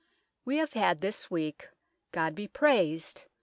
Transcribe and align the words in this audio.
Wee 0.45 0.57
have 0.57 0.73
had 0.73 1.01
this 1.01 1.29
weeke, 1.29 1.69
God 2.11 2.33
be 2.33 2.47
praysed 2.47 3.25